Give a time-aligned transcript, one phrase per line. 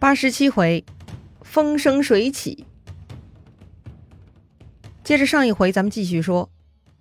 [0.00, 0.84] 八十七回，
[1.42, 2.64] 风生水起。
[5.02, 6.48] 接着上一回，咱们继续说，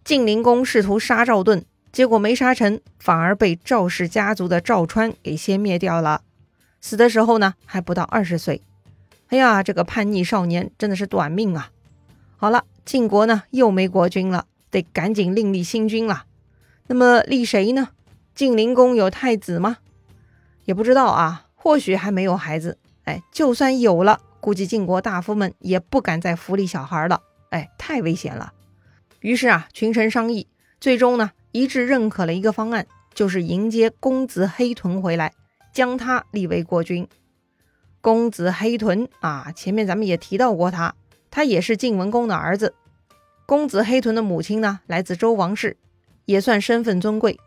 [0.03, 6.23] 晋灵公试图杀赵盾，结果没杀成，反而被赵氏家族的赵川给先灭掉了。
[6.81, 8.63] 死的时候呢，还不到二十岁。
[9.27, 11.69] 哎呀，这个叛逆少年真的是短命啊！
[12.37, 16.25] 好了，晋国呢又没国君了，得赶紧另立新君了。
[16.87, 17.89] 那么立谁呢？
[18.33, 19.77] 晋灵公有太子吗？
[20.65, 22.79] 也不知道啊，或许还没有孩子。
[23.07, 27.21] 哎，就算有了，估计晋国大夫们也不敢再扶立小孩了。
[27.51, 28.51] 哎，太危险了。
[29.21, 30.45] 于是啊，群臣商议，
[30.81, 35.31] 最终呢一致认可了一个方案，就是迎接公子黑豚回来，
[35.73, 37.07] 将他立为国君。
[38.01, 40.93] 公子黑豚啊，前面咱们也提到过他，
[41.31, 42.75] 他也是晋文公的儿子。
[43.45, 45.77] 公子黑豚的母亲呢，来自周王室，
[46.25, 47.39] 也算身份尊贵。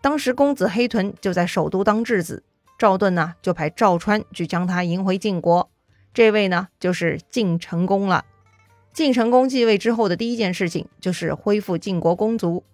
[0.00, 2.42] 当时公子黑豚就在首都当质子。
[2.82, 5.70] 赵盾呢，就派赵川去将他迎回晋国。
[6.12, 8.24] 这位呢，就是晋成公了。
[8.92, 12.64] 晋成公继位之后的第一件事情，就是恢复晋国公族。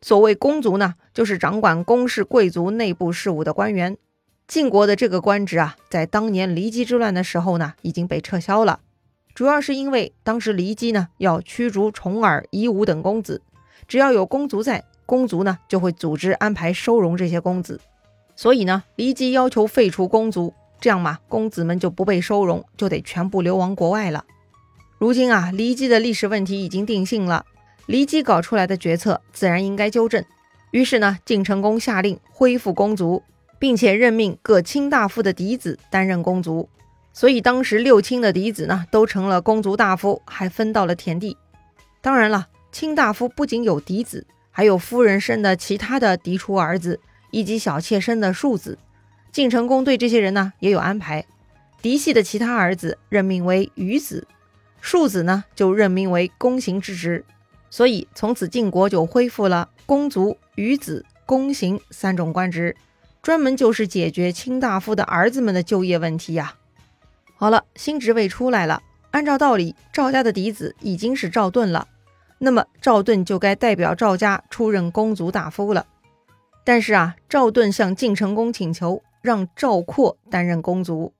[0.00, 3.98] 所谓公族呢，就是掌管公室贵族内部事务的官员。
[4.48, 8.80] 晋国的这个官职啊，在当年骊姬之乱的时候呢，已经被撤销了。
[9.34, 13.42] 主要是因为当时骊姬呢，要驱逐重耳、夷吾等公子，
[13.86, 17.78] 只要有公族在，公族呢就会组织安排收容这些公子。
[18.36, 24.24] 所以呢，骊姬要求废除公族，这样嘛，公子们就不被收容，就得全部流亡国外了。
[24.98, 27.44] 如今啊，骊姬的历史问题已经定性了，
[27.86, 30.24] 骊姬搞出来的决策自然应该纠正。
[30.70, 33.22] 于是呢，晋成公下令恢复公族，
[33.58, 36.68] 并且任命各卿大夫的嫡子担任公族。
[37.12, 41.36] 所以当时六卿的嫡子呢，都成了公族大夫，还分到了田地。
[42.00, 46.98] 当然了，卿大夫不仅有嫡子，还有夫人生的其他的嫡出儿子。
[47.34, 48.78] 以及小妾生的庶子，
[49.32, 51.26] 晋成公对这些人呢也有安排。
[51.82, 54.28] 嫡系的其他儿子任命为余子，
[54.80, 57.24] 庶子呢就任命为公行之职。
[57.70, 62.76] 所以从此晋国就恢复了公族、余子、公行三种官职，
[63.20, 66.54] 专门就是解决卿大夫的儿子们的就业问题呀。
[67.34, 68.80] 好了，新职位出来了，
[69.10, 71.88] 按照道理，赵家的嫡子已经是赵盾了，
[72.38, 75.84] 那么赵盾就该代表赵家出任公族大夫了。
[76.64, 81.12] 但是啊，赵盾向晋成公请求，让赵括担任公族。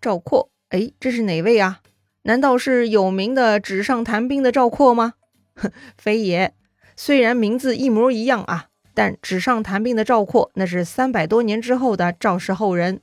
[0.00, 1.80] 赵括，哎，这是哪位啊？
[2.22, 5.14] 难道是有名的纸上谈兵的赵括吗？
[5.98, 6.54] 非也。
[6.96, 13.00] 虽然名字一模一样啊，但纸上谈兵的赵括那是三百多年之后的赵氏后人。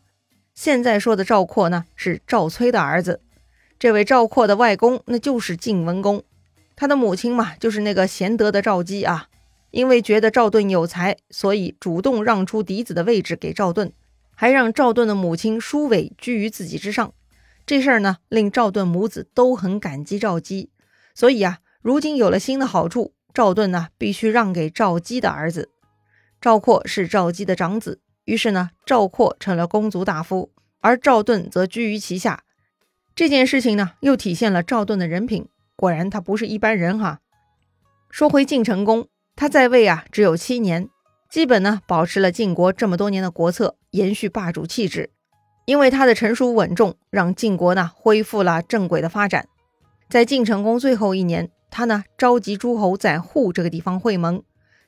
[0.53, 3.21] 现在说的赵括呢，是赵崔的儿子。
[3.77, 6.23] 这位赵括的外公，那就是晋文公。
[6.75, 9.27] 他的母亲嘛，就是那个贤德的赵姬啊。
[9.77, 13.93] 因为觉得赵盾有才，所以主动让出嫡子的位置给赵盾，
[14.33, 17.13] 还让赵盾的母亲舒伟居于自己之上。
[17.63, 20.71] 这事儿呢，令赵盾母子都很感激赵姬。
[21.13, 25.69] 所以啊，如今有了新的好处，赵盾呢必须让给赵姬的儿子。
[26.41, 30.49] 赵括是赵姬的长子，于是呢，赵括成了公族大夫，
[30.81, 32.43] 而赵盾则居于其下。
[33.13, 37.19] 这件事情呢，又体现了赵盾的人品，果然他不是一般人哈。
[38.09, 39.07] 说回晋成公。
[39.39, 40.89] 他在位啊，只有七年，
[41.29, 45.11] 基本呢保持了晋国这么多年的国策，延续霸主气质。
[45.65, 49.47] 因为他的成熟稳重，让晋国呢恢复了正轨的发展。
[50.09, 54.41] 在晋成公最后一年，他呢召集诸侯在户这个地方会盟，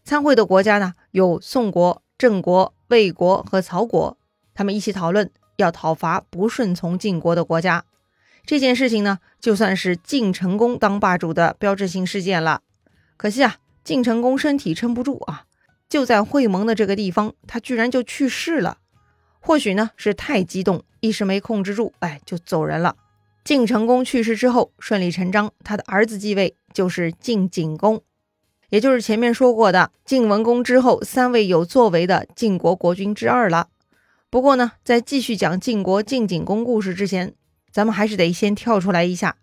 [0.04, 4.18] 参会的国家呢有宋国、郑国、魏国和曹国，
[4.56, 7.86] 他们一起讨论要讨伐不顺从晋国的国家。
[8.48, 12.62] 这件事情呢，就算是晋成公当霸主的标志性事件了。
[13.16, 13.58] 可惜啊。
[13.90, 15.46] 晋成公身体撑不住啊，
[15.90, 18.78] 就在会盟的这个地方，他居然就去世了。
[19.40, 22.98] 或许呢是太激动，一时没控制住，哎，就走人了。
[23.44, 28.04] 晋成公去世之后，顺理成章，他的儿子继位，就是晋景公，
[28.70, 33.70] 也就是前面说过的晋文公之后三位有作为的晋国国君之二了。
[34.30, 37.34] 不过呢，在继续讲晋国晋景公故事之前，
[37.72, 39.38] 咱们还是得先跳出来一下，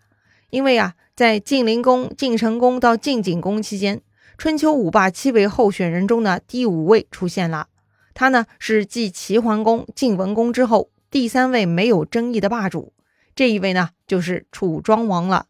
[0.50, 4.00] 因为啊，在晋灵公、晋成公到晋景公期间。
[4.38, 7.68] 春秋五霸七位候选人中的第五位出现了，
[8.12, 12.92] 他呢是继齐桓公、晋文公之后第三位没有争议的霸主。
[13.34, 15.46] 这一位呢就是楚庄王了。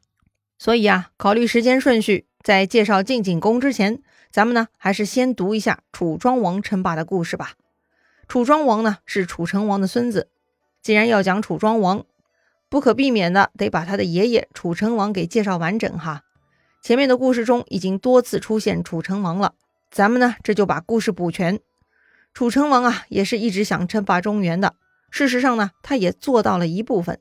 [0.57, 4.01] 所以啊，考虑时间顺序，在介绍晋景公之前，
[4.31, 7.55] 咱们呢还是先读一下楚庄王称霸的故事吧。
[8.29, 10.29] 楚庄王呢是楚成王的孙子，
[10.81, 12.05] 既然要讲楚庄王，
[12.69, 16.23] 不可避免的得把他的爷爷楚成王给介绍完整哈。
[16.87, 19.55] 前面的故事中已经多次出现楚成王了，
[19.91, 21.59] 咱们呢这就把故事补全。
[22.33, 24.77] 楚成王啊，也是一直想称霸中原的，
[25.11, 27.19] 事实上呢，他也做到了一部分。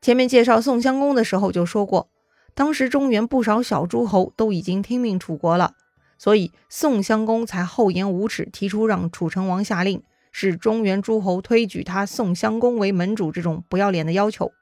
[0.00, 2.10] 前面介绍宋襄公的时候就说过，
[2.54, 5.74] 当时中原不少小诸侯都已经听命楚国了，
[6.16, 10.00] 所以宋襄公才厚颜无耻提出让楚成王下令，
[10.30, 14.52] 使中原诸侯推举他宋襄公为门主这种不要脸的要求。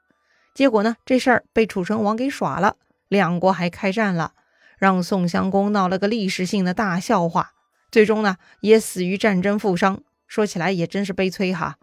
[0.55, 2.77] 结果呢，这事儿被楚成王给耍了，
[3.11, 4.31] 两国还开战了，
[4.77, 7.51] 让宋襄公闹了个历史性的大笑话，
[7.91, 10.01] 最终呢也死于战争负伤。
[10.27, 11.75] 说起来也真是悲催哈。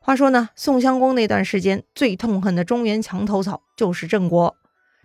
[0.00, 4.54] 话说呢，宋襄公那段时间最痛恨的中原墙头草就是郑国。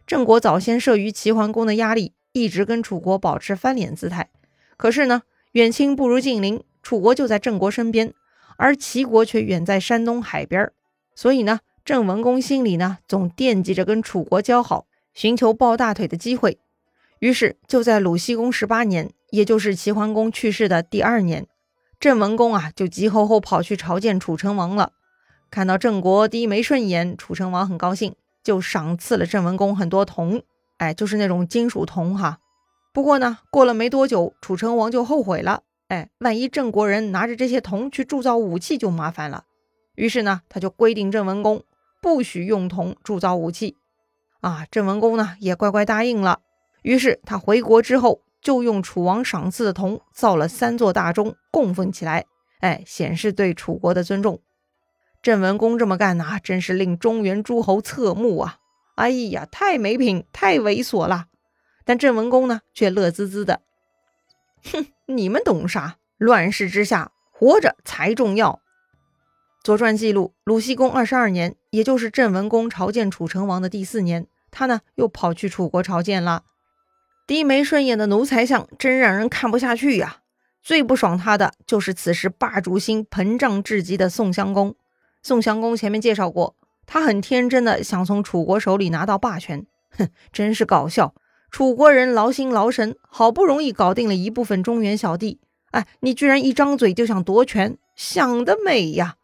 [0.06, 4.30] 郑国早先慑于齐桓公的压力，一直跟楚国保持翻脸姿态。
[4.76, 5.22] 可是呢，
[5.54, 8.14] 远亲不如近邻，楚国就在郑国身边，
[8.58, 10.70] 而齐国却远在山东海边
[11.16, 11.62] 所以呢。
[11.86, 16.60] 郑文公心里呢，总惦记着跟楚国交好，寻求抱大腿的机会。
[17.20, 21.48] 于是就在鲁僖公十八年，也就是齐桓公去世的第二年，
[22.00, 24.92] 郑文公啊就急吼吼跑去朝见楚成王了。
[25.50, 28.14] 看到郑国低眉顺眼，楚成王很高兴，
[28.44, 30.44] 就赏赐了郑文公很多铜，
[30.78, 32.40] 哎，就是那种金属铜哈。
[32.94, 39.46] 不过呢，过了没多久，楚成王就后悔了，哎，万一郑国人拿着这些铜去铸造武器就麻烦了。
[39.96, 41.64] 于是呢，他就规定郑文公。
[42.02, 43.78] 不许用铜铸造武器，
[44.46, 46.42] 啊，郑文公呢也乖乖答应了。
[46.84, 52.26] 于是他回国之后，就用楚王赏赐的铜造了三座大钟，供奉起来，
[52.60, 54.40] 哎，显示对楚国的尊重。
[55.24, 58.58] 郑文公这么干呐，真是令中原诸侯侧目啊！
[58.98, 61.26] 哎呀，太没品，太猥琐了。
[61.84, 63.62] 但郑文公呢，却乐滋滋的，
[64.72, 65.96] 哼，你们懂啥？
[66.20, 68.52] 乱世之下，活着才重要。
[69.66, 76.44] 《左传》记录，鲁僖公二十二年，也就是郑文公朝见楚成王的第四年，他呢又跑去楚国朝见了。
[77.28, 80.20] 低眉顺眼的奴才相，真让人看不下去呀！
[80.64, 84.74] 最不爽他的就是此时霸主心膨胀至极的宋襄公。
[85.22, 86.56] 宋襄公前面介绍过，
[86.86, 89.66] 他很天真的想从楚国手里拿到霸权，
[89.98, 91.14] 哼，真是搞笑！
[91.52, 95.40] 楚国人劳心劳神，好不容易搞定了一部分中原小弟，
[95.72, 99.16] 哎，你居然一张嘴就想夺权，想得美呀！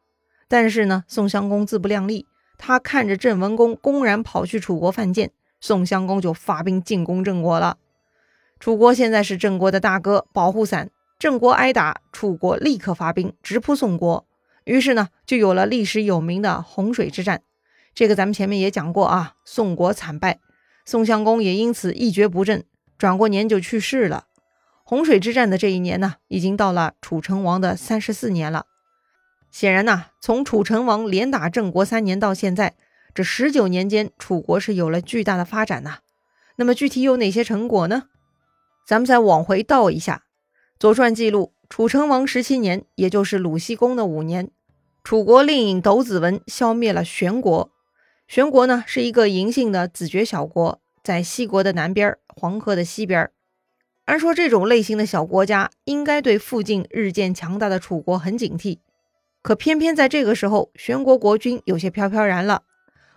[0.48, 2.26] 但是呢，宋襄公自不量力，
[2.64, 7.78] 他看着郑文公公然跑去楚国犯贱，宋襄公就发兵进攻郑国了。
[8.60, 10.92] 楚国现在是郑国的大哥，保护伞。
[11.18, 14.28] 郑国挨打，楚国立刻发兵直扑宋国，
[14.64, 17.42] 于是呢，就有了历史有名的洪水之战。
[17.96, 20.40] 这个咱们前面也讲过啊，宋国惨败，
[20.86, 22.64] 宋襄公也因此一蹶不振，
[23.00, 24.26] 转过年就去世了。
[24.84, 28.66] 洪水之战的这一年呢，已经到了楚成王的三十四年了。
[29.52, 32.76] 显然呐，从楚成王连打郑国三年到现在，
[33.14, 36.00] 这十九年间，楚国是有了巨大的发展呐。
[36.56, 38.04] 那么具体有哪些成果呢？
[38.88, 40.24] 咱们再往回倒一下，
[40.80, 44.50] 《左传》记录，楚成王十七年，也就是鲁僖公的五年，
[45.04, 47.72] 楚国令尹斗子文消灭了玄国。
[48.28, 53.30] 玄国呢，是一个嬴姓的子爵小国，在西国的南边，黄河的西边。
[54.06, 58.80] 按说这种类型的小国家，应该对附近日渐强大的楚国很警惕。
[59.42, 62.64] 可偏偏在这个时候，玄国国君有些飘飘然了。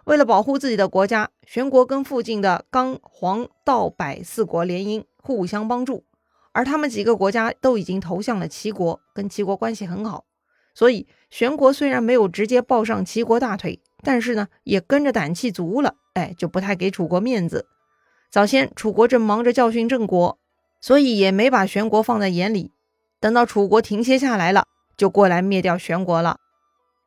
[0.05, 6.05] 为了保护自己的国家，玄国跟附近的刚、黄、道、百四国联姻，互相帮助。
[6.53, 10.25] 而他们几个国家都已经投向了齐国，跟齐国关系很好。
[10.75, 15.97] 所以，玄国虽然没有直接抱上齐国大腿，但是呢，也跟着胆气足了。
[16.15, 17.67] 哎，就不太给楚国面子。
[18.31, 20.39] 早先楚国正忙着教训郑国，
[20.81, 22.73] 所以也没把玄国放在眼里。
[23.21, 24.67] 等到楚国停歇下来了。
[24.97, 26.39] 就过来灭掉玄国了。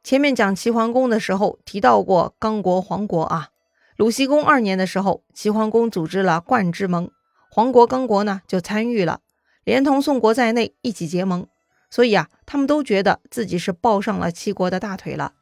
[0.04, 3.50] 前面讲齐桓公的时候提到过刚国、黄国啊。
[3.98, 7.10] 鲁僖公二年的时候，齐桓公组织了冠之盟，
[7.50, 9.22] 黄国、刚国呢就参与了，
[9.64, 11.48] 连同宋国在内一起结盟。
[11.90, 15.34] 所以啊，他们都觉得自己是抱上了齐国的大腿了。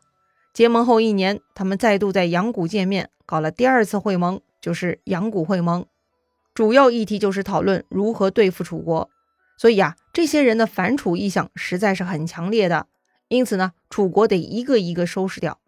[0.54, 5.86] 结盟后一年，他们再度在阳谷见面，搞了第二次会盟，就是阳谷会盟。
[6.54, 9.10] 主要议题就是讨论如何对付楚国。
[9.58, 12.88] 所以啊，这些人的反楚意向实在是很强烈的，
[13.28, 15.60] 因此呢，楚国得一个一个收拾掉。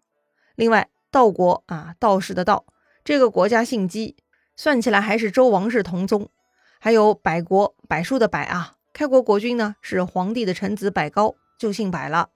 [0.56, 2.64] 另外，道国啊，道士的道
[3.04, 4.16] 这个国家姓姬，
[4.56, 6.30] 算起来还是周王室同宗。
[6.78, 12.30] 还有柏国，柏树的柏啊，开国国君呢是皇帝的臣子柏高，就姓柏了。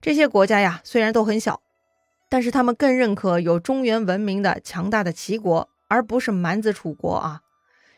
[0.00, 1.60] 这些国家呀，虽然都很小，
[2.28, 7.40] 但是他们更认可有中原文明的强大的齐国，而不是蛮子楚国啊。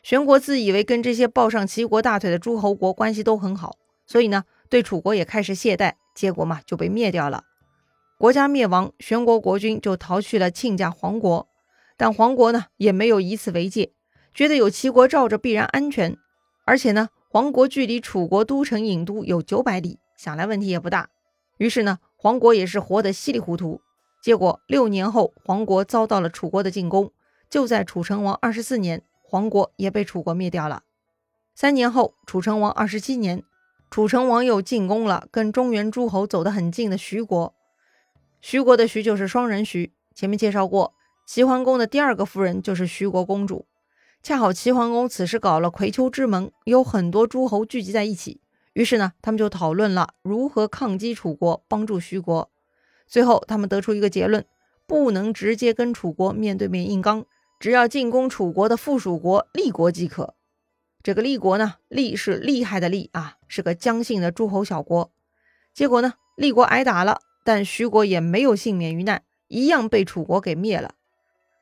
[0.02, 3.76] 玄国自以为跟这些抱上齐国大腿的诸侯国关系都很好，
[4.06, 7.44] 所以呢，对楚国也开始懈怠，结果嘛就被灭掉了。
[8.18, 11.48] 国家灭亡，玄国国君就逃去了亲家黄国，
[11.96, 13.92] 但黄国呢也没有以此为戒，
[14.34, 16.16] 觉得有齐国罩着必然安全，
[16.64, 21.08] 而且呢，黄国距离楚国都城郢都有九百里，想来问题也不大。
[21.58, 23.80] 于是呢，黄国也是活得稀里糊涂。
[24.22, 27.12] 结果六年后，黄国遭到了楚国的进攻。
[27.48, 30.82] 就在楚成王二十四年，黄国也被楚国灭掉了。
[31.54, 33.44] 三年后，楚成王二十七年，
[33.88, 37.54] 楚成王又进攻了跟中原诸侯走得很近的徐国。
[38.40, 40.94] 徐国的徐就是双人徐，前面介绍过，
[41.28, 43.66] 齐桓公的第二个夫人就是徐国公主。
[44.20, 48.40] 恰好齐桓公此时搞了葵丘之盟，有很多诸侯聚集在一起，
[48.72, 52.50] 于是呢，他们就讨论了如何抗击楚国，帮助徐国。
[53.06, 54.44] 最后，他们得出一个结论：
[54.86, 57.24] 不能直接跟楚国面对面硬刚，
[57.60, 60.34] 只要进攻楚国的附属国立国即可。
[61.02, 65.12] 这个立国呢，厉是厉害的厉啊，是个姜姓的诸侯小国。
[65.74, 70.94] 结果呢，立国挨打了，但徐国也没有幸免于难，一样被楚国给灭了。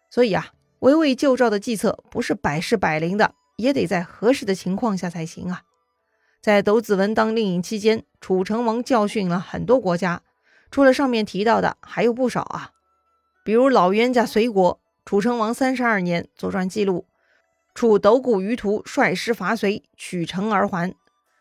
[0.09, 5.63] 所以啊，围魏救赵的计策不是百试百灵的，也得在合适的情况下才行啊。
[6.41, 10.23] 在斗子文当令尹期间，楚成王教训了很多国家。
[10.71, 12.71] 除了上面提到的，还有不少啊，
[13.45, 17.07] 比如老冤家隋国，楚成王三十二年，《左传》记录，
[17.73, 20.95] 楚斗谷于途率师伐隋，取城而还。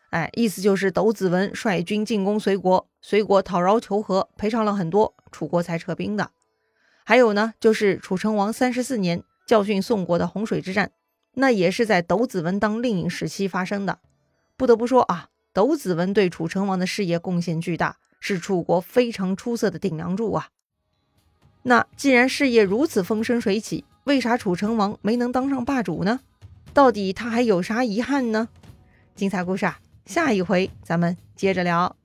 [0.08, 6.30] 哎，意思就是斗子文率军进攻隋国，隋国讨饶求和，赔偿了很多，楚国才撤兵的。
[7.04, 10.92] 还有呢，就是楚成王三十四年教训宋国的洪水之战，
[11.34, 13.98] 那也是在斗子文当令尹时期发生的。
[14.56, 17.98] 不得不说啊，斗子文对楚成王的事业贡献巨大。
[18.18, 20.48] 是楚国非常出色的顶梁柱啊！
[21.62, 26.20] 那既然事业如此风生水起，为啥楚成王没能当上霸主呢？
[26.72, 28.48] 到底他还有啥遗憾呢？
[29.14, 31.97] 精彩故事啊，下一回咱们接着聊。